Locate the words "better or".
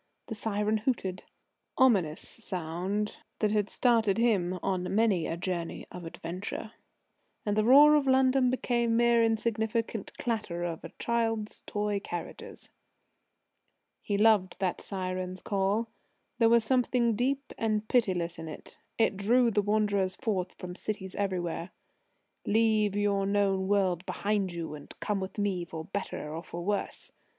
25.85-26.41